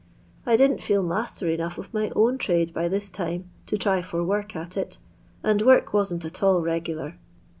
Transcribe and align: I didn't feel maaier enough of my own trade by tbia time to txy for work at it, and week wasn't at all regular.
I 0.47 0.55
didn't 0.55 0.81
feel 0.81 1.03
maaier 1.03 1.53
enough 1.53 1.77
of 1.77 1.93
my 1.93 2.11
own 2.15 2.39
trade 2.39 2.73
by 2.73 2.89
tbia 2.89 3.13
time 3.13 3.51
to 3.67 3.77
txy 3.77 4.03
for 4.03 4.23
work 4.23 4.55
at 4.55 4.75
it, 4.75 4.97
and 5.43 5.61
week 5.61 5.93
wasn't 5.93 6.25
at 6.25 6.41
all 6.41 6.59
regular. 6.63 7.19